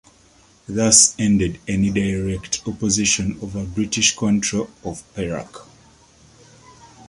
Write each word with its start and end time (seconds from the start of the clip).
Thus 0.67 1.13
ended 1.19 1.59
any 1.67 1.91
direct 1.91 2.63
opposition 2.67 3.37
over 3.39 3.63
British 3.65 4.15
control 4.17 4.71
of 4.83 5.03
Perak. 5.13 5.67